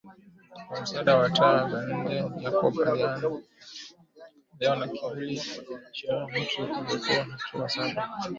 Kwa 0.67 0.81
msaada 0.81 1.17
wa 1.17 1.29
taa 1.29 1.69
za 1.69 1.85
nje 1.97 2.23
Jacob 2.41 2.75
aliona 2.81 3.39
kivuli 4.87 5.39
cha 5.91 6.27
mtu 6.33 6.63
alikuwa 6.73 7.23
hatua 7.25 7.69
saba 7.69 8.09